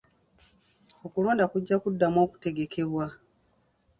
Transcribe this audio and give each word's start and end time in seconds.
Okulonda 1.05 1.45
kujja 1.53 1.75
kuddamu 1.83 2.17
okutegekebwa. 2.25 3.05